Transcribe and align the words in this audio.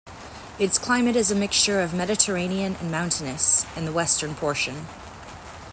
Its 0.57 0.79
climate 0.79 1.15
is 1.15 1.29
a 1.29 1.35
mixture 1.35 1.79
of 1.79 1.93
Mediterranean 1.93 2.75
and 2.77 2.89
mountainous 2.89 3.67
in 3.77 3.85
the 3.85 3.91
western 3.91 4.33
portion. 4.33 4.87